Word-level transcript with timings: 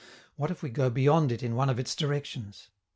What 0.35 0.49
if 0.49 0.63
we 0.63 0.71
go 0.71 0.89
beyond 0.89 1.31
it 1.31 1.43
in 1.43 1.55
one 1.55 1.69
of 1.69 1.77
its 1.77 1.93
directions? 1.95 2.69